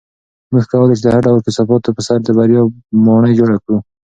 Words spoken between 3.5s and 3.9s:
کړو.